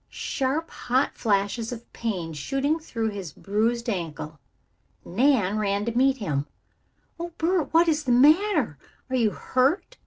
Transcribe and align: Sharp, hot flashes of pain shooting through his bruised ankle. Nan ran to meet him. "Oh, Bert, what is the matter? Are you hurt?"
Sharp, 0.09 0.71
hot 0.71 1.15
flashes 1.15 1.71
of 1.71 1.93
pain 1.93 2.33
shooting 2.33 2.79
through 2.79 3.09
his 3.09 3.33
bruised 3.33 3.87
ankle. 3.87 4.39
Nan 5.05 5.59
ran 5.59 5.85
to 5.85 5.95
meet 5.95 6.17
him. 6.17 6.47
"Oh, 7.19 7.33
Bert, 7.37 7.71
what 7.71 7.87
is 7.87 8.05
the 8.05 8.11
matter? 8.11 8.79
Are 9.11 9.15
you 9.15 9.29
hurt?" 9.29 9.97